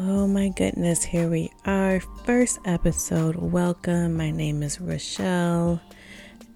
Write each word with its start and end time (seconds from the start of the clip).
Oh 0.00 0.28
my 0.28 0.50
goodness, 0.50 1.02
here 1.02 1.28
we 1.28 1.50
are. 1.66 1.98
First 2.24 2.60
episode. 2.64 3.34
Welcome. 3.34 4.16
My 4.16 4.30
name 4.30 4.62
is 4.62 4.80
Rochelle, 4.80 5.80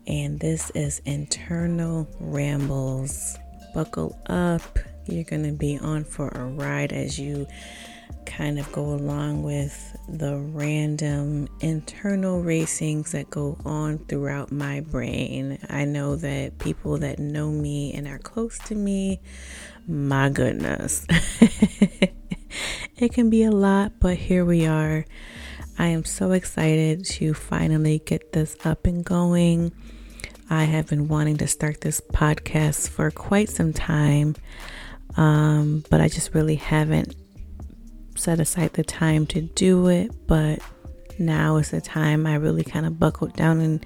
and 0.07 0.39
this 0.39 0.71
is 0.77 1.01
Internal 1.07 2.09
Rambles. 2.21 3.37
Buckle 3.75 4.17
up. 4.27 4.79
You're 5.07 5.25
going 5.25 5.43
to 5.43 5.51
be 5.51 5.77
on 5.77 6.05
for 6.05 6.29
a 6.29 6.45
ride 6.45 6.93
as 6.93 7.19
you 7.19 7.49
kind 8.27 8.61
of 8.61 8.71
go 8.71 8.85
along 8.85 9.43
with 9.43 9.97
the 10.09 10.37
random 10.39 11.49
internal 11.59 12.45
racings 12.45 13.11
that 13.11 13.29
go 13.29 13.59
on 13.65 13.99
throughout 14.07 14.53
my 14.53 14.83
brain. 14.83 15.59
I 15.69 15.85
know 15.85 16.15
that 16.15 16.61
people 16.61 16.99
that 16.99 17.19
know 17.19 17.51
me 17.51 17.93
and 17.93 18.07
are 18.07 18.21
close 18.21 18.57
to 18.67 18.77
me, 18.77 19.21
my 19.89 20.29
goodness. 20.29 21.05
it 22.97 23.13
can 23.13 23.31
be 23.31 23.43
a 23.45 23.51
lot, 23.51 23.93
but 24.01 24.17
here 24.17 24.45
we 24.45 24.67
are. 24.67 25.05
I 25.79 25.87
am 25.87 26.05
so 26.05 26.33
excited 26.33 27.05
to 27.07 27.35
finally 27.35 28.01
get 28.05 28.33
this 28.33 28.57
up 28.65 28.87
and 28.87 29.05
going. 29.05 29.73
I 30.51 30.65
have 30.65 30.89
been 30.89 31.09
wanting 31.09 31.39
to 31.39 31.47
start 31.47 31.81
this 31.81 32.01
podcast 32.01 32.91
for 32.91 33.11
quite 33.11 33.49
some 33.49 33.73
time, 33.73 34.37
um, 35.17 35.83
but 35.89 36.01
I 36.01 36.09
just 36.09 36.35
really 36.35 36.57
haven't 36.57 37.15
set 38.17 38.39
aside 38.39 38.75
the 38.75 38.85
time 38.85 39.27
to 39.29 39.41
do 39.41 39.89
it. 39.89 40.11
But 40.27 40.61
now 41.19 41.57
is 41.57 41.71
the 41.71 41.81
time 41.81 42.27
I 42.27 42.35
really 42.35 42.65
kind 42.65 42.85
of 42.85 42.99
buckled 42.99 43.35
down 43.35 43.61
and 43.61 43.85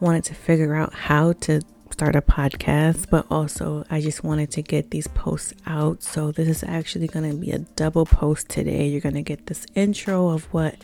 wanted 0.00 0.24
to 0.24 0.34
figure 0.34 0.74
out 0.74 0.94
how 0.94 1.32
to 1.32 1.60
start 1.98 2.14
a 2.14 2.22
podcast, 2.22 3.10
but 3.10 3.26
also 3.28 3.84
I 3.90 4.00
just 4.00 4.22
wanted 4.22 4.52
to 4.52 4.62
get 4.62 4.92
these 4.92 5.08
posts 5.08 5.52
out. 5.66 6.00
So 6.00 6.30
this 6.30 6.46
is 6.46 6.62
actually 6.62 7.08
going 7.08 7.28
to 7.28 7.36
be 7.36 7.50
a 7.50 7.58
double 7.58 8.06
post 8.06 8.48
today. 8.48 8.86
You're 8.86 9.00
going 9.00 9.16
to 9.16 9.22
get 9.22 9.46
this 9.46 9.66
intro 9.74 10.28
of 10.28 10.44
what 10.54 10.76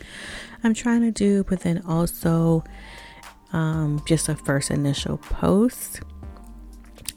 I'm 0.61 0.73
trying 0.73 1.03
to 1.03 1.11
do, 1.11 1.45
but 1.45 1.61
then 1.61 1.81
also 1.87 2.65
um, 3.53 4.03
just 4.05 4.27
a 4.27 4.35
first 4.35 4.69
initial 4.69 5.17
post. 5.17 6.01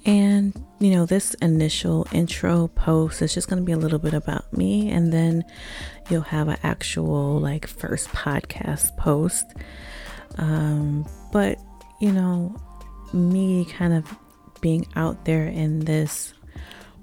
And 0.07 0.55
you 0.79 0.93
know, 0.93 1.05
this 1.05 1.35
initial 1.43 2.07
intro 2.13 2.69
post 2.69 3.21
is 3.21 3.35
just 3.35 3.49
going 3.49 3.61
to 3.61 3.67
be 3.67 3.73
a 3.73 3.77
little 3.77 3.99
bit 3.99 4.15
about 4.15 4.57
me, 4.57 4.93
and 4.93 5.13
then 5.13 5.45
you'll 6.09 6.21
have 6.21 6.47
an 6.47 6.59
actual 6.63 7.41
like 7.41 7.67
first 7.67 8.11
podcast 8.11 8.97
post. 8.97 9.45
Um, 10.37 11.05
but 11.33 11.59
you 12.01 12.13
know, 12.13 12.55
me 13.13 13.65
kind 13.65 13.93
of 13.93 14.17
being 14.61 14.87
out 14.97 15.25
there 15.25 15.47
in 15.47 15.81
this 15.81 16.35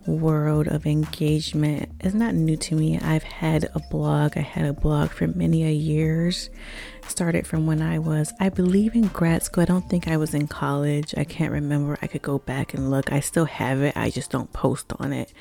world 0.07 0.67
of 0.67 0.85
engagement 0.85 1.89
is 2.01 2.13
not 2.13 2.35
new 2.35 2.55
to 2.57 2.75
me. 2.75 2.99
I've 2.99 3.23
had 3.23 3.69
a 3.73 3.79
blog. 3.89 4.37
I 4.37 4.41
had 4.41 4.65
a 4.65 4.73
blog 4.73 5.09
for 5.09 5.27
many 5.27 5.63
a 5.63 5.71
years. 5.71 6.49
Started 7.07 7.45
from 7.45 7.65
when 7.65 7.81
I 7.81 7.99
was, 7.99 8.33
I 8.39 8.49
believe, 8.49 8.95
in 8.95 9.07
grad 9.07 9.43
school. 9.43 9.61
I 9.61 9.65
don't 9.65 9.87
think 9.89 10.07
I 10.07 10.17
was 10.17 10.33
in 10.33 10.47
college. 10.47 11.13
I 11.17 11.23
can't 11.23 11.51
remember. 11.51 11.97
I 12.01 12.07
could 12.07 12.21
go 12.21 12.39
back 12.39 12.73
and 12.73 12.89
look. 12.89 13.11
I 13.11 13.19
still 13.19 13.45
have 13.45 13.81
it. 13.81 13.95
I 13.95 14.09
just 14.09 14.31
don't 14.31 14.51
post 14.53 14.91
on 14.99 15.13
it 15.13 15.31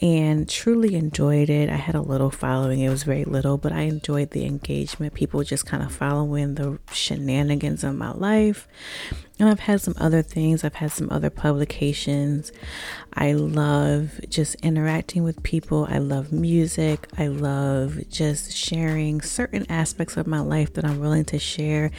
and 0.00 0.48
truly 0.48 0.94
enjoyed 0.94 1.50
it. 1.50 1.68
I 1.68 1.76
had 1.76 1.94
a 1.94 2.00
little 2.00 2.30
following, 2.30 2.80
it 2.80 2.88
was 2.88 3.02
very 3.02 3.24
little, 3.24 3.58
but 3.58 3.72
I 3.72 3.82
enjoyed 3.82 4.30
the 4.30 4.46
engagement. 4.46 5.14
People 5.14 5.42
just 5.44 5.66
kind 5.66 5.82
of 5.82 5.92
following 5.92 6.54
the 6.54 6.78
shenanigans 6.92 7.84
of 7.84 7.94
my 7.94 8.12
life. 8.12 8.66
And 9.38 9.48
I've 9.48 9.60
had 9.60 9.80
some 9.80 9.94
other 9.96 10.20
things, 10.20 10.64
I've 10.64 10.74
had 10.74 10.92
some 10.92 11.08
other 11.10 11.30
publications. 11.30 12.52
I 13.14 13.32
love 13.32 14.20
just 14.28 14.54
interacting 14.56 15.24
with 15.24 15.42
people. 15.42 15.86
I 15.90 15.96
love 15.98 16.30
music. 16.30 17.08
I 17.18 17.28
love 17.28 17.98
just 18.10 18.52
sharing 18.52 19.22
certain 19.22 19.64
aspects 19.70 20.16
of 20.16 20.26
my 20.26 20.40
life 20.40 20.74
that 20.74 20.84
I'm 20.84 21.00
willing 21.00 21.24
to 21.26 21.38
share. 21.38 21.90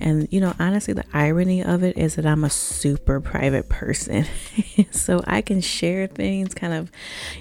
And, 0.00 0.26
you 0.30 0.40
know, 0.40 0.54
honestly, 0.58 0.92
the 0.92 1.04
irony 1.14 1.62
of 1.62 1.84
it 1.84 1.96
is 1.96 2.16
that 2.16 2.26
I'm 2.26 2.44
a 2.44 2.50
super 2.50 3.20
private 3.20 3.68
person. 3.68 4.26
so 4.90 5.22
I 5.26 5.40
can 5.40 5.60
share 5.60 6.08
things 6.08 6.52
kind 6.52 6.74
of, 6.74 6.90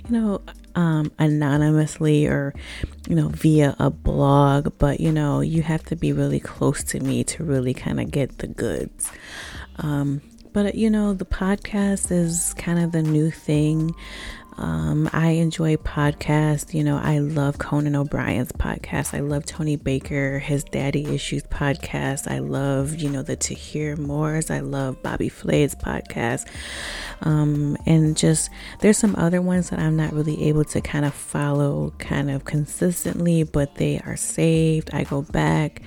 you 0.10 0.20
know, 0.20 0.42
um, 0.76 1.12
anonymously 1.18 2.28
or, 2.28 2.54
you 3.08 3.16
know, 3.16 3.30
via 3.30 3.76
a 3.80 3.90
blog, 3.90 4.74
but, 4.78 5.00
you 5.00 5.12
know, 5.12 5.42
you 5.42 5.62
have 5.64 5.84
to 5.86 5.96
be 5.96 6.14
really 6.14 6.40
close 6.40 6.84
to 6.86 7.00
me 7.00 7.24
to 7.26 7.44
really 7.44 7.74
kind 7.74 8.00
of 8.00 8.12
get 8.12 8.38
the 8.38 8.48
goods. 8.48 9.12
Um, 9.78 10.22
but, 10.54 10.76
you 10.76 10.90
know, 10.90 11.14
the 11.14 11.26
podcast 11.26 12.12
is 12.12 12.54
kind 12.58 12.80
of 12.80 12.92
the 12.92 13.02
new 13.04 13.32
thing. 13.32 13.94
Um, 14.58 15.08
I 15.14 15.30
enjoy 15.32 15.76
podcasts. 15.76 16.74
You 16.74 16.84
know, 16.84 16.98
I 16.98 17.20
love 17.20 17.60
Conan 17.60 17.96
O'Brien's 17.96 18.52
podcast. 18.52 19.14
I 19.14 19.20
love 19.20 19.46
Tony 19.46 19.76
Baker, 19.76 20.40
his 20.40 20.64
Daddy 20.64 21.06
Issues 21.14 21.44
podcast. 21.44 22.30
I 22.30 22.40
love, 22.40 22.96
you 22.96 23.10
know, 23.10 23.22
the 23.22 23.36
To 23.36 23.54
Hear 23.54 23.96
More's. 23.96 24.50
I 24.50 24.62
love 24.62 25.02
Bobby 25.04 25.30
Flay's 25.30 25.76
podcast. 25.76 26.48
Um, 27.22 27.78
and 27.86 28.18
just 28.18 28.50
there's 28.80 28.98
some 28.98 29.16
other 29.16 29.42
ones 29.42 29.70
that 29.70 29.80
I'm 29.80 29.96
not 29.96 30.14
really 30.14 30.46
able 30.46 30.66
to 30.66 30.82
kind 30.82 31.06
of 31.06 31.14
follow 31.14 31.94
kind 32.00 32.32
of 32.32 32.46
consistently, 32.46 33.44
but 33.44 33.76
they 33.76 34.00
are 34.00 34.18
saved. 34.18 34.90
I 34.92 35.04
go 35.04 35.22
back. 35.22 35.82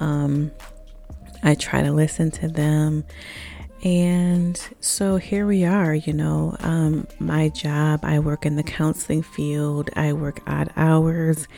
Um, 0.00 0.50
I 1.42 1.54
try 1.54 1.82
to 1.82 1.92
listen 1.92 2.30
to 2.32 2.48
them 2.48 3.04
and 3.82 4.60
so 4.78 5.16
here 5.16 5.44
we 5.44 5.64
are, 5.64 5.92
you 5.92 6.12
know, 6.12 6.56
um, 6.60 7.08
my 7.18 7.48
job, 7.48 8.00
I 8.04 8.20
work 8.20 8.46
in 8.46 8.54
the 8.54 8.62
counseling 8.62 9.22
field, 9.22 9.90
I 9.96 10.12
work 10.12 10.40
odd 10.46 10.70
hours. 10.76 11.48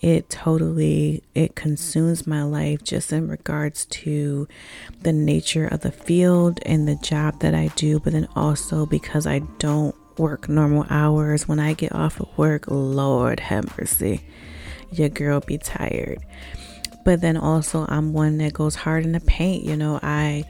It 0.00 0.28
totally, 0.28 1.22
it 1.36 1.54
consumes 1.54 2.26
my 2.26 2.42
life 2.42 2.82
just 2.82 3.12
in 3.12 3.28
regards 3.28 3.84
to 3.86 4.48
the 5.02 5.12
nature 5.12 5.66
of 5.66 5.82
the 5.82 5.92
field 5.92 6.58
and 6.66 6.88
the 6.88 6.96
job 6.96 7.40
that 7.40 7.54
I 7.54 7.68
do, 7.76 8.00
but 8.00 8.12
then 8.12 8.26
also 8.34 8.84
because 8.84 9.24
I 9.26 9.40
don't 9.58 9.94
work 10.18 10.48
normal 10.48 10.84
hours. 10.90 11.46
When 11.46 11.60
I 11.60 11.74
get 11.74 11.94
off 11.94 12.18
of 12.18 12.36
work, 12.36 12.64
Lord 12.66 13.38
have 13.38 13.78
mercy, 13.78 14.22
your 14.90 15.10
girl 15.10 15.38
be 15.38 15.58
tired. 15.58 16.18
But 17.04 17.20
then 17.20 17.36
also 17.36 17.86
I'm 17.88 18.12
one 18.12 18.38
that 18.38 18.52
goes 18.52 18.74
hard 18.74 19.04
in 19.04 19.12
the 19.12 19.20
paint, 19.20 19.62
you 19.64 19.76
know, 19.76 20.00
I, 20.02 20.44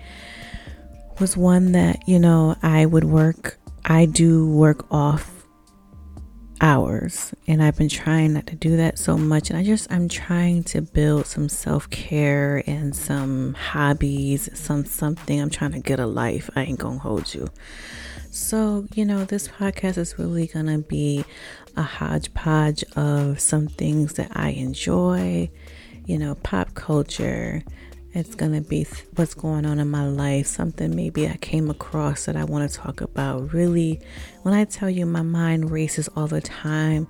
was 1.21 1.37
one 1.37 1.73
that, 1.73 2.09
you 2.09 2.19
know, 2.19 2.57
I 2.63 2.87
would 2.87 3.05
work, 3.05 3.59
I 3.85 4.07
do 4.07 4.47
work 4.47 4.87
off 4.93 5.39
hours 6.61 7.33
and 7.47 7.63
I've 7.63 7.77
been 7.77 7.89
trying 7.89 8.33
not 8.33 8.47
to 8.49 8.57
do 8.57 8.77
that 8.79 8.99
so 8.99 9.17
much 9.17 9.51
and 9.51 9.59
I 9.59 9.63
just 9.63 9.91
I'm 9.93 10.09
trying 10.09 10.65
to 10.65 10.83
build 10.83 11.27
some 11.27 11.49
self-care 11.49 12.65
and 12.67 12.95
some 12.95 13.55
hobbies 13.55 14.49
some 14.59 14.85
something. 14.85 15.41
I'm 15.41 15.51
trying 15.51 15.73
to 15.73 15.79
get 15.79 16.01
a 16.01 16.07
life. 16.07 16.51
I 16.57 16.65
ain't 16.65 16.79
gonna 16.79 16.99
hold 16.99 17.33
you. 17.33 17.49
So 18.31 18.87
you 18.95 19.05
know 19.05 19.25
this 19.25 19.49
podcast 19.49 19.99
is 19.99 20.19
really 20.19 20.47
gonna 20.47 20.79
be 20.79 21.25
a 21.77 21.83
hodgepodge 21.83 22.83
of 22.97 23.41
some 23.41 23.69
things 23.69 24.15
that 24.15 24.33
I 24.35 24.51
enjoy 24.51 25.51
you 26.07 26.19
know 26.19 26.35
pop 26.37 26.75
culture 26.75 27.63
it's 28.15 28.35
going 28.35 28.53
to 28.53 28.67
be 28.67 28.87
what's 29.17 29.35
going 29.35 29.67
on 29.67 29.79
in 29.79 29.91
my 29.91 30.07
life, 30.07 30.47
something 30.47 30.95
maybe 30.95 31.29
I 31.29 31.37
came 31.37 31.71
across 31.71 32.25
that 32.25 32.37
I 32.37 32.45
want 32.45 32.71
to 32.71 32.77
talk 32.77 33.01
about. 33.01 33.53
Really, 33.53 34.01
when 34.43 34.55
I 34.55 34.65
tell 34.65 34.89
you 34.89 35.05
my 35.07 35.23
mind 35.23 35.71
races 35.71 36.09
all 36.17 36.27
the 36.27 36.41
time, 36.41 37.07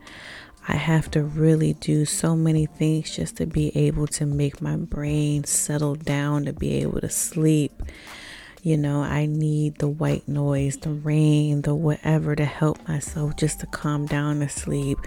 I 0.66 0.76
have 0.76 1.10
to 1.12 1.22
really 1.22 1.74
do 1.74 2.04
so 2.04 2.36
many 2.36 2.66
things 2.66 3.14
just 3.14 3.36
to 3.36 3.46
be 3.46 3.74
able 3.76 4.06
to 4.08 4.26
make 4.26 4.60
my 4.60 4.76
brain 4.76 5.44
settle 5.44 5.94
down, 5.94 6.44
to 6.44 6.52
be 6.52 6.74
able 6.82 7.00
to 7.00 7.08
sleep. 7.08 7.72
You 8.62 8.76
know, 8.76 9.02
I 9.02 9.26
need 9.26 9.78
the 9.78 9.88
white 9.88 10.28
noise, 10.28 10.76
the 10.78 10.90
rain, 10.90 11.62
the 11.62 11.74
whatever 11.74 12.34
to 12.34 12.44
help 12.44 12.86
myself 12.88 13.36
just 13.36 13.60
to 13.60 13.66
calm 13.66 14.06
down 14.06 14.40
to 14.40 14.48
sleep 14.48 14.98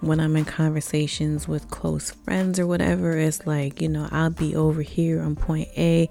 when 0.00 0.20
I'm 0.20 0.36
in 0.36 0.44
conversations 0.44 1.48
with 1.48 1.70
close 1.70 2.10
friends 2.10 2.58
or 2.58 2.66
whatever, 2.66 3.16
it's 3.16 3.46
like, 3.46 3.80
you 3.80 3.88
know, 3.88 4.08
I'll 4.12 4.30
be 4.30 4.54
over 4.54 4.82
here 4.82 5.20
on 5.22 5.34
point 5.34 5.68
A, 5.76 6.08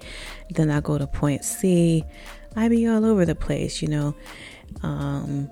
then 0.50 0.70
I 0.70 0.82
go 0.82 0.98
to 0.98 1.08
point 1.08 1.46
C. 1.46 2.04
I 2.56 2.68
be 2.70 2.88
all 2.88 3.06
over 3.06 3.26
the 3.26 3.36
place, 3.36 3.82
you 3.82 3.88
know. 3.88 4.16
Um, 4.84 5.50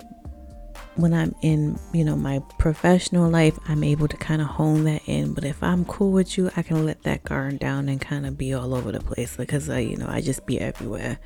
when 0.96 1.12
I'm 1.12 1.34
in, 1.42 1.78
you 1.92 2.04
know, 2.04 2.16
my 2.16 2.40
professional 2.58 3.30
life, 3.30 3.58
I'm 3.68 3.84
able 3.84 4.08
to 4.08 4.16
kind 4.16 4.40
of 4.40 4.48
hone 4.48 4.84
that 4.84 5.02
in. 5.06 5.34
But 5.34 5.44
if 5.44 5.62
I'm 5.62 5.84
cool 5.84 6.10
with 6.10 6.36
you, 6.36 6.50
I 6.56 6.62
can 6.62 6.84
let 6.84 7.02
that 7.02 7.22
guard 7.22 7.58
down 7.58 7.88
and 7.88 8.00
kind 8.00 8.26
of 8.26 8.38
be 8.38 8.54
all 8.54 8.74
over 8.74 8.92
the 8.92 9.00
place 9.00 9.36
because, 9.36 9.68
I, 9.68 9.80
you 9.80 9.96
know, 9.96 10.08
I 10.08 10.20
just 10.22 10.46
be 10.46 10.58
everywhere. 10.58 11.18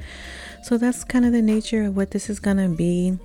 So 0.65 0.77
that's 0.77 1.05
kind 1.05 1.25
of 1.25 1.33
the 1.33 1.43
nature 1.43 1.85
of 1.85 1.97
what 1.97 2.11
this 2.11 2.29
is 2.29 2.41
going 2.41 2.56
to 2.56 2.69
be. 2.69 3.19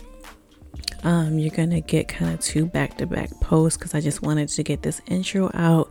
Um, 1.06 1.40
you're 1.40 1.56
gonna 1.56 1.82
get 1.82 2.08
kind 2.10 2.34
of 2.34 2.42
two 2.42 2.66
back 2.66 2.98
to 2.98 3.06
back 3.06 3.30
posts 3.40 3.78
because 3.78 3.94
I 3.94 4.02
just 4.02 4.22
wanted 4.22 4.50
to 4.50 4.64
get 4.64 4.82
this 4.82 5.02
intro 5.08 5.50
out 5.54 5.90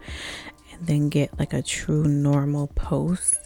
and 0.73 0.87
then 0.87 1.09
get 1.09 1.39
like 1.39 1.53
a 1.53 1.63
true 1.63 2.05
normal 2.05 2.67
post. 2.75 3.37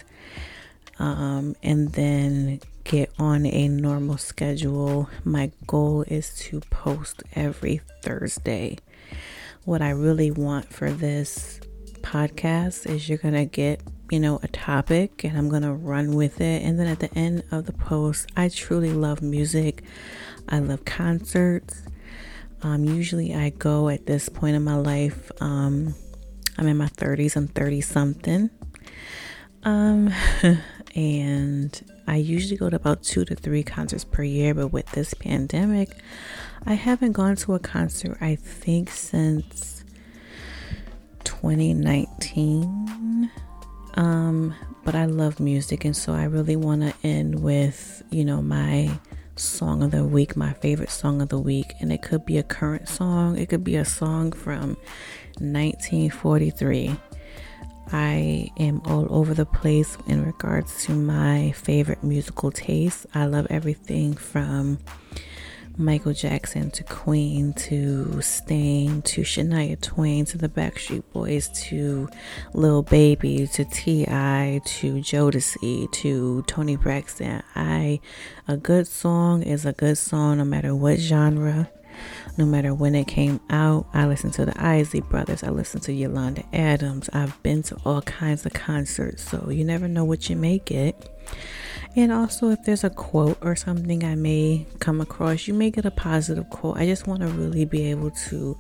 Um, 0.99 1.55
and 1.63 1.93
then 1.93 2.59
get 2.83 3.13
on 3.19 3.47
a 3.47 3.69
normal 3.69 4.19
schedule. 4.19 5.09
My 5.25 5.53
goal 5.67 6.03
is 6.09 6.35
to 6.37 6.61
post 6.71 7.23
every 7.35 7.81
Thursday. 8.03 8.79
what 9.65 9.83
I 9.83 9.91
really 9.91 10.31
want 10.31 10.73
for 10.73 10.91
this 10.91 11.61
podcast 12.01 12.87
is 12.89 13.09
you're 13.09 13.19
going 13.19 13.35
to 13.35 13.45
get, 13.45 13.83
you 14.11 14.19
know, 14.19 14.41
a 14.43 14.49
topic 14.49 15.25
and 15.25 15.37
I'm 15.37 15.49
going 15.51 15.63
to 15.63 15.73
run 15.73 16.15
with 16.15 16.41
it. 16.41 16.63
And 16.63 16.79
then 16.79 16.87
at 16.87 17.01
the 17.01 17.13
end 17.15 17.45
of 17.51 17.67
the 17.67 17.75
post, 17.75 18.31
I 18.37 18.49
truly 18.49 18.93
love 18.93 19.21
music. 19.21 19.85
I 20.49 20.61
love 20.61 20.85
concerts. 20.85 21.83
Um, 22.63 22.85
usually 22.85 23.35
I 23.35 23.51
go 23.51 23.89
at 23.89 24.07
this 24.07 24.29
point 24.29 24.57
in 24.57 24.65
my 24.65 24.77
life. 24.77 25.31
Um, 25.41 25.95
I'm 26.57 26.67
in 26.67 26.77
my 26.77 26.89
30s, 26.89 27.37
I'm 27.37 27.49
30 27.49 27.81
something. 27.83 28.51
Um, 29.63 30.13
and 30.95 31.81
I 32.07 32.17
usually 32.17 32.57
go 32.57 32.71
to 32.71 32.77
about 32.77 33.03
two 33.03 33.25
to 33.27 33.35
three 33.35 33.63
concerts 33.63 34.05
per 34.05 34.23
year, 34.23 34.55
but 34.55 34.69
with 34.69 34.91
this 34.93 35.15
pandemic, 35.15 35.91
I 36.67 36.75
haven't 36.75 37.13
gone 37.13 37.37
to 37.37 37.55
a 37.55 37.59
concert, 37.59 38.19
I 38.21 38.37
think, 38.37 38.91
since 38.91 39.85
2019. 41.25 43.31
Um, 43.95 44.55
but 44.85 44.95
I 44.95 45.05
love 45.05 45.39
music, 45.39 45.85
and 45.85 45.97
so 45.97 46.13
I 46.13 46.25
really 46.25 46.57
want 46.57 46.83
to 46.83 46.95
end 47.07 47.43
with, 47.43 48.03
you 48.11 48.25
know, 48.25 48.41
my 48.41 48.91
song 49.39 49.83
of 49.83 49.91
the 49.91 50.05
week, 50.05 50.37
my 50.37 50.53
favorite 50.55 50.91
song 50.91 51.23
of 51.23 51.29
the 51.29 51.39
week. 51.39 51.75
And 51.81 51.93
it 51.93 52.03
could 52.03 52.25
be 52.25 52.39
a 52.39 52.43
current 52.43 52.89
song, 52.89 53.39
it 53.39 53.49
could 53.49 53.65
be 53.65 53.77
a 53.77 53.85
song 53.85 54.33
from 54.33 54.77
1943. 55.39 56.97
I 57.91 58.51
am 58.59 58.83
all 58.85 59.07
over 59.11 59.33
the 59.33 59.47
place 59.47 59.97
in 60.07 60.25
regards 60.25 60.85
to 60.85 60.93
my 60.93 61.53
favorite 61.53 62.05
musical 62.05 62.51
taste. 62.51 63.07
I 63.15 63.27
love 63.27 63.47
everything 63.49 64.15
from 64.15 64.79
Michael 65.79 66.13
Jackson 66.13 66.73
to 66.73 66.83
Queen 66.83 67.53
to 67.53 68.21
Sting 68.21 69.01
to 69.03 69.23
Shania 69.23 69.81
Twain 69.81 70.25
to 70.25 70.37
the 70.37 70.49
Backstreet 70.49 71.05
Boys 71.13 71.49
to 71.67 72.09
Lil 72.53 72.83
Baby 72.83 73.47
to 73.47 73.65
T.I. 73.65 74.61
to 74.65 74.95
Jodeci 74.95 75.91
to 75.93 76.43
Toni 76.49 76.75
Braxton. 76.75 77.45
I 77.55 78.01
a 78.49 78.57
good 78.57 78.89
song 78.89 79.45
is 79.45 79.65
a 79.65 79.73
good 79.73 79.99
song 79.99 80.39
no 80.39 80.45
matter 80.45 80.75
what 80.75 80.99
genre 80.99 81.71
no 82.37 82.47
matter 82.47 82.75
when 82.75 82.95
it 82.95 83.07
came 83.07 83.41
out. 83.51 83.87
I 83.93 84.07
listened 84.07 84.35
to 84.35 84.47
the 84.47 84.63
Isley 84.63 85.01
Brothers, 85.01 85.43
I 85.43 85.51
listened 85.51 85.83
to 85.85 85.93
Yolanda 85.93 86.45
Adams. 86.53 87.09
I've 87.13 87.43
been 87.43 87.63
to 87.65 87.77
all 87.85 88.03
kinds 88.03 88.45
of 88.47 88.53
concerts, 88.53 89.23
so 89.23 89.51
you 89.51 89.65
never 89.65 89.89
know 89.89 90.05
what 90.05 90.29
you 90.29 90.37
may 90.37 90.59
get. 90.59 91.09
And 91.97 92.13
also, 92.13 92.51
if 92.51 92.65
there's 92.65 92.85
a 92.85 92.91
quote 92.91 93.39
or 93.41 93.57
something 93.57 94.05
I 94.05 94.15
may 94.15 94.67
come 94.79 95.01
across, 95.01 95.49
you 95.49 95.55
may 95.55 95.71
get 95.71 95.85
a 95.85 95.91
positive 95.91 96.49
quote. 96.51 96.77
I 96.77 96.87
just 96.87 97.07
want 97.07 97.21
to 97.21 97.29
really 97.29 97.65
be 97.65 97.91
able 97.91 98.11
to 98.29 98.57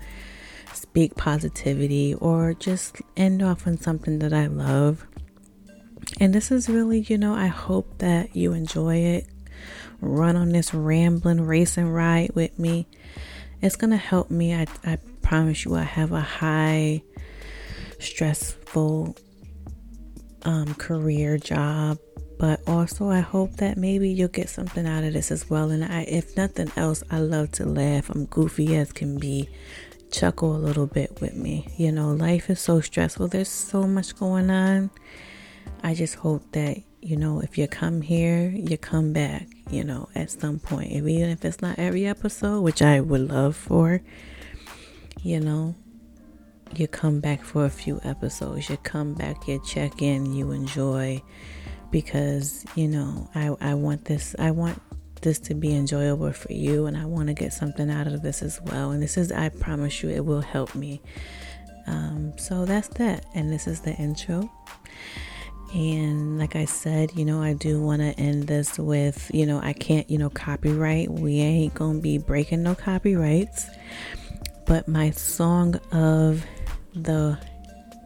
speak 0.72 1.14
positivity 1.16 2.14
or 2.14 2.54
just 2.54 2.96
end 3.16 3.42
off 3.42 3.66
on 3.66 3.78
something 3.78 4.18
that 4.20 4.32
I 4.32 4.46
love. 4.46 5.06
And 6.20 6.34
this 6.34 6.50
is 6.50 6.68
really, 6.68 7.00
you 7.00 7.18
know, 7.18 7.34
I 7.34 7.46
hope 7.46 7.98
that 7.98 8.34
you 8.34 8.52
enjoy 8.52 8.96
it. 8.96 9.26
Run 10.00 10.36
on 10.36 10.50
this 10.50 10.72
rambling 10.72 11.40
racing 11.42 11.88
ride 11.88 12.30
with 12.34 12.58
me 12.58 12.86
it's 13.60 13.76
going 13.76 13.90
to 13.90 13.96
help 13.96 14.30
me. 14.30 14.54
I, 14.54 14.66
I 14.84 14.98
promise 15.22 15.64
you, 15.64 15.74
I 15.74 15.82
have 15.82 16.12
a 16.12 16.20
high 16.20 17.02
stressful 17.98 19.16
um, 20.42 20.74
career 20.74 21.38
job, 21.38 21.98
but 22.38 22.60
also 22.68 23.10
I 23.10 23.20
hope 23.20 23.56
that 23.56 23.76
maybe 23.76 24.10
you'll 24.10 24.28
get 24.28 24.48
something 24.48 24.86
out 24.86 25.04
of 25.04 25.12
this 25.12 25.30
as 25.30 25.50
well. 25.50 25.70
And 25.70 25.84
I, 25.84 26.02
if 26.02 26.36
nothing 26.36 26.70
else, 26.76 27.02
I 27.10 27.18
love 27.18 27.52
to 27.52 27.66
laugh. 27.66 28.10
I'm 28.10 28.26
goofy 28.26 28.76
as 28.76 28.92
can 28.92 29.18
be. 29.18 29.48
Chuckle 30.10 30.56
a 30.56 30.58
little 30.58 30.86
bit 30.86 31.20
with 31.20 31.34
me. 31.34 31.68
You 31.76 31.92
know, 31.92 32.12
life 32.12 32.48
is 32.48 32.60
so 32.60 32.80
stressful. 32.80 33.28
There's 33.28 33.50
so 33.50 33.86
much 33.86 34.16
going 34.16 34.50
on. 34.50 34.90
I 35.82 35.92
just 35.92 36.14
hope 36.14 36.50
that 36.52 36.78
you 37.00 37.16
know, 37.16 37.40
if 37.40 37.56
you 37.56 37.68
come 37.68 38.02
here, 38.02 38.50
you 38.50 38.76
come 38.76 39.12
back, 39.12 39.48
you 39.70 39.84
know, 39.84 40.08
at 40.14 40.30
some 40.30 40.58
point. 40.58 40.92
If, 40.92 41.06
even 41.06 41.30
if 41.30 41.44
it's 41.44 41.62
not 41.62 41.78
every 41.78 42.06
episode, 42.06 42.60
which 42.62 42.82
I 42.82 43.00
would 43.00 43.28
love 43.28 43.56
for, 43.56 44.00
you 45.22 45.40
know, 45.40 45.74
you 46.74 46.86
come 46.88 47.20
back 47.20 47.42
for 47.42 47.64
a 47.64 47.70
few 47.70 48.00
episodes. 48.04 48.68
You 48.68 48.76
come 48.78 49.14
back, 49.14 49.48
you 49.48 49.60
check 49.64 50.02
in, 50.02 50.34
you 50.34 50.50
enjoy 50.52 51.22
because, 51.90 52.64
you 52.74 52.88
know, 52.88 53.30
I, 53.34 53.56
I 53.60 53.74
want 53.74 54.04
this, 54.04 54.34
I 54.38 54.50
want 54.50 54.80
this 55.22 55.38
to 55.40 55.54
be 55.54 55.74
enjoyable 55.74 56.32
for 56.32 56.52
you 56.52 56.86
and 56.86 56.96
I 56.96 57.04
want 57.04 57.28
to 57.28 57.34
get 57.34 57.52
something 57.52 57.90
out 57.90 58.06
of 58.06 58.22
this 58.22 58.42
as 58.42 58.60
well. 58.60 58.90
And 58.90 59.02
this 59.02 59.16
is, 59.16 59.32
I 59.32 59.48
promise 59.48 60.02
you, 60.02 60.10
it 60.10 60.24
will 60.24 60.42
help 60.42 60.74
me. 60.74 61.00
Um, 61.86 62.36
so 62.36 62.64
that's 62.64 62.88
that. 62.88 63.24
And 63.34 63.50
this 63.50 63.66
is 63.66 63.80
the 63.80 63.94
intro. 63.94 64.50
And 65.74 66.38
like 66.38 66.56
I 66.56 66.64
said, 66.64 67.12
you 67.14 67.24
know, 67.24 67.42
I 67.42 67.52
do 67.52 67.80
want 67.80 68.00
to 68.00 68.18
end 68.18 68.44
this 68.44 68.78
with, 68.78 69.30
you 69.34 69.44
know, 69.44 69.60
I 69.62 69.74
can't, 69.74 70.08
you 70.10 70.16
know, 70.16 70.30
copyright. 70.30 71.10
We 71.10 71.40
ain't 71.40 71.74
going 71.74 71.96
to 71.96 72.02
be 72.02 72.18
breaking 72.18 72.62
no 72.62 72.74
copyrights. 72.74 73.68
But 74.66 74.88
my 74.88 75.10
song 75.10 75.76
of 75.92 76.44
the 76.94 77.38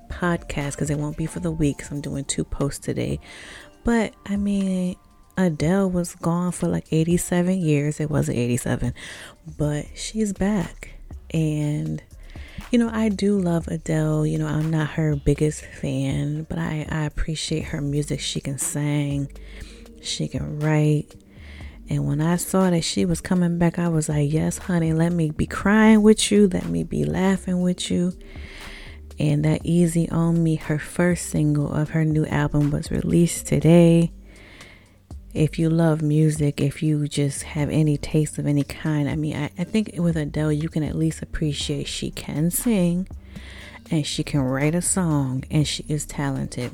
podcast, 0.08 0.72
because 0.72 0.90
it 0.90 0.98
won't 0.98 1.16
be 1.16 1.26
for 1.26 1.40
the 1.40 1.50
week, 1.50 1.76
because 1.76 1.92
I'm 1.92 2.00
doing 2.00 2.24
two 2.24 2.44
posts 2.44 2.84
today. 2.84 3.20
But 3.84 4.14
I 4.26 4.36
mean, 4.36 4.96
Adele 5.36 5.90
was 5.90 6.14
gone 6.16 6.52
for 6.52 6.68
like 6.68 6.86
87 6.90 7.58
years. 7.58 8.00
It 8.00 8.10
wasn't 8.10 8.38
87, 8.38 8.92
but 9.56 9.86
she's 9.94 10.32
back. 10.32 10.90
And 11.32 12.02
you 12.70 12.78
know, 12.78 12.90
I 12.92 13.08
do 13.08 13.38
love 13.38 13.68
Adele. 13.68 14.26
You 14.26 14.38
know, 14.38 14.46
I'm 14.46 14.70
not 14.70 14.90
her 14.90 15.16
biggest 15.16 15.64
fan, 15.64 16.44
but 16.48 16.58
I, 16.58 16.86
I 16.90 17.04
appreciate 17.04 17.64
her 17.66 17.80
music. 17.80 18.20
She 18.20 18.40
can 18.40 18.58
sing, 18.58 19.30
she 20.00 20.28
can 20.28 20.58
write. 20.58 21.14
And 21.88 22.06
when 22.06 22.20
I 22.20 22.36
saw 22.36 22.70
that 22.70 22.84
she 22.84 23.04
was 23.04 23.20
coming 23.20 23.58
back, 23.58 23.78
I 23.78 23.88
was 23.88 24.08
like, 24.08 24.32
yes, 24.32 24.56
honey, 24.56 24.92
let 24.92 25.12
me 25.12 25.30
be 25.30 25.46
crying 25.46 26.02
with 26.02 26.30
you, 26.30 26.48
let 26.48 26.66
me 26.66 26.84
be 26.84 27.04
laughing 27.04 27.60
with 27.60 27.90
you. 27.90 28.14
And 29.18 29.44
that 29.44 29.60
Easy 29.64 30.08
on 30.08 30.42
Me, 30.42 30.56
her 30.56 30.78
first 30.78 31.26
single 31.26 31.72
of 31.72 31.90
her 31.90 32.04
new 32.04 32.24
album, 32.26 32.70
was 32.70 32.90
released 32.90 33.46
today 33.46 34.12
if 35.34 35.58
you 35.58 35.70
love 35.70 36.02
music, 36.02 36.60
if 36.60 36.82
you 36.82 37.08
just 37.08 37.42
have 37.42 37.70
any 37.70 37.96
taste 37.96 38.38
of 38.38 38.46
any 38.46 38.64
kind, 38.64 39.08
I 39.08 39.16
mean, 39.16 39.36
I, 39.36 39.50
I 39.58 39.64
think 39.64 39.92
with 39.96 40.16
Adele, 40.16 40.52
you 40.52 40.68
can 40.68 40.82
at 40.82 40.94
least 40.94 41.22
appreciate 41.22 41.88
she 41.88 42.10
can 42.10 42.50
sing 42.50 43.08
and 43.90 44.06
she 44.06 44.22
can 44.22 44.40
write 44.40 44.74
a 44.74 44.82
song 44.82 45.44
and 45.50 45.66
she 45.66 45.84
is 45.88 46.04
talented. 46.04 46.72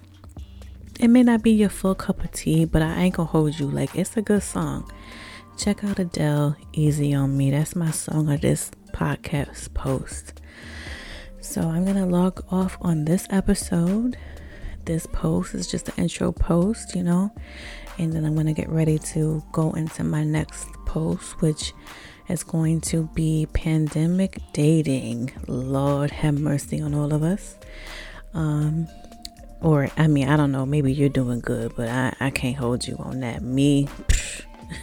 It 0.99 1.09
may 1.09 1.23
not 1.23 1.43
be 1.43 1.53
your 1.53 1.69
full 1.69 1.95
cup 1.95 2.25
of 2.25 2.33
tea, 2.33 2.65
but 2.65 2.83
I 2.83 2.95
ain't 3.03 3.15
gonna 3.15 3.29
hold 3.29 3.59
you. 3.59 3.71
Like, 3.71 3.95
it's 3.95 4.17
a 4.17 4.23
good 4.23 4.43
song. 4.43 4.91
Check 5.57 5.85
out 5.85 5.99
Adele, 6.01 6.57
Easy 6.73 7.15
on 7.15 7.37
Me. 7.37 7.53
That's 7.53 7.77
my 7.77 7.93
song 7.93 8.29
of 8.29 8.41
this 8.41 8.73
podcast 8.93 9.73
post. 9.75 10.41
So 11.41 11.63
I'm 11.63 11.85
gonna 11.85 12.07
log 12.07 12.45
off 12.51 12.77
on 12.81 13.05
this 13.05 13.29
episode. 13.31 14.19
This 14.89 15.07
post 15.07 15.55
is 15.55 15.71
just 15.71 15.89
an 15.91 15.95
intro 15.99 16.33
post, 16.33 16.97
you 16.97 17.05
know 17.05 17.31
and 17.99 18.13
then 18.13 18.25
I'm 18.25 18.35
going 18.35 18.47
to 18.47 18.53
get 18.53 18.69
ready 18.69 18.99
to 18.99 19.43
go 19.53 19.73
into 19.73 20.05
my 20.05 20.23
next 20.25 20.73
post, 20.87 21.41
which 21.43 21.75
is 22.29 22.45
going 22.45 22.81
to 22.83 23.09
be 23.15 23.49
pandemic 23.53 24.39
dating. 24.53 25.33
Lord 25.47 26.13
have 26.13 26.39
mercy 26.39 26.81
on 26.81 26.95
all 26.95 27.13
of 27.13 27.23
us. 27.23 27.57
Um, 28.35 28.87
or, 29.61 29.91
I 29.97 30.07
mean, 30.07 30.29
I 30.29 30.37
don't 30.37 30.53
know, 30.53 30.65
maybe 30.65 30.93
you're 30.93 31.09
doing 31.09 31.41
good, 31.41 31.75
but 31.75 31.89
I, 31.89 32.15
I 32.21 32.31
can't 32.31 32.57
hold 32.57 32.87
you 32.87 32.97
on 32.99 33.21
that. 33.21 33.43
Me, 33.43 33.89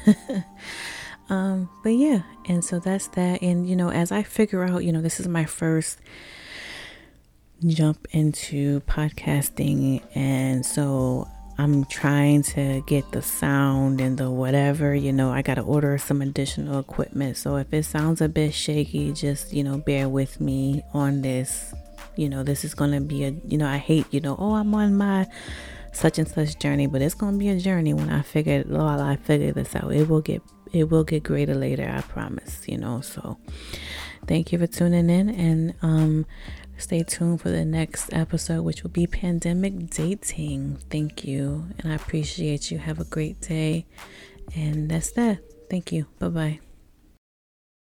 um, 1.29 1.69
but 1.81 1.91
yeah, 1.91 2.23
and 2.49 2.65
so 2.65 2.79
that's 2.79 3.07
that. 3.09 3.41
And, 3.41 3.69
you 3.69 3.77
know, 3.77 3.89
as 3.89 4.11
I 4.11 4.23
figure 4.23 4.65
out, 4.65 4.83
you 4.83 4.91
know, 4.91 5.01
this 5.01 5.21
is 5.21 5.27
my 5.29 5.45
first 5.45 5.99
jump 7.67 8.07
into 8.11 8.81
podcasting, 8.81 10.01
and 10.15 10.65
so 10.65 11.27
I'm 11.57 11.85
trying 11.85 12.43
to 12.43 12.83
get 12.85 13.11
the 13.11 13.21
sound 13.21 14.01
and 14.01 14.17
the 14.17 14.29
whatever, 14.29 14.93
you 14.93 15.13
know, 15.13 15.31
I 15.31 15.41
got 15.41 15.55
to 15.55 15.61
order 15.61 15.97
some 15.97 16.21
additional 16.21 16.79
equipment. 16.79 17.37
So 17.37 17.55
if 17.55 17.73
it 17.73 17.83
sounds 17.83 18.19
a 18.19 18.27
bit 18.27 18.53
shaky, 18.53 19.13
just, 19.13 19.53
you 19.53 19.63
know, 19.63 19.77
bear 19.77 20.09
with 20.09 20.41
me 20.41 20.83
on 20.93 21.21
this. 21.21 21.73
You 22.17 22.29
know, 22.29 22.43
this 22.43 22.65
is 22.65 22.73
going 22.73 22.91
to 22.91 23.01
be 23.01 23.23
a, 23.23 23.33
you 23.47 23.57
know, 23.57 23.67
I 23.67 23.77
hate, 23.77 24.05
you 24.11 24.19
know, 24.19 24.35
oh, 24.37 24.55
I'm 24.55 24.73
on 24.75 24.95
my 24.97 25.27
such 25.93 26.19
and 26.19 26.27
such 26.27 26.59
journey, 26.59 26.87
but 26.87 27.01
it's 27.01 27.15
going 27.15 27.33
to 27.33 27.39
be 27.39 27.49
a 27.49 27.59
journey 27.59 27.93
when 27.93 28.09
I 28.09 28.21
figure 28.21 28.63
while 28.67 29.01
I 29.01 29.15
figure 29.15 29.53
this 29.53 29.75
out. 29.75 29.93
It 29.93 30.09
will 30.09 30.21
get 30.21 30.41
it 30.73 30.89
will 30.89 31.05
get 31.05 31.23
greater 31.23 31.55
later, 31.55 31.89
I 31.89 32.01
promise, 32.01 32.67
you 32.67 32.77
know. 32.77 32.99
So 32.99 33.37
thank 34.27 34.51
you 34.51 34.59
for 34.59 34.67
tuning 34.67 35.09
in 35.09 35.29
and 35.29 35.73
um 35.81 36.25
Stay 36.77 37.03
tuned 37.03 37.41
for 37.41 37.49
the 37.49 37.65
next 37.65 38.13
episode, 38.13 38.63
which 38.63 38.83
will 38.83 38.91
be 38.91 39.07
pandemic 39.07 39.89
dating. 39.89 40.77
Thank 40.89 41.23
you. 41.23 41.67
And 41.79 41.91
I 41.91 41.95
appreciate 41.95 42.69
you. 42.71 42.77
Have 42.77 42.99
a 42.99 43.05
great 43.05 43.41
day. 43.41 43.85
And 44.55 44.89
that's 44.89 45.11
that. 45.13 45.39
Thank 45.69 45.91
you. 45.91 46.07
Bye 46.19 46.29
bye. 46.29 46.59